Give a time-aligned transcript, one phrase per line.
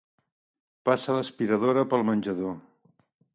[0.89, 2.57] Passa l'aspiradora pel menjador.